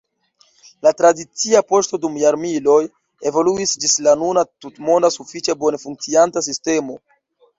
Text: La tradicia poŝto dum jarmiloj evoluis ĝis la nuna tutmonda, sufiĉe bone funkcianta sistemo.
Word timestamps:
La 0.85 0.91
tradicia 1.01 1.59
poŝto 1.73 1.99
dum 2.05 2.15
jarmiloj 2.21 2.79
evoluis 3.31 3.75
ĝis 3.83 3.95
la 4.07 4.15
nuna 4.23 4.45
tutmonda, 4.65 5.11
sufiĉe 5.19 5.57
bone 5.65 5.83
funkcianta 5.85 6.47
sistemo. 6.49 6.97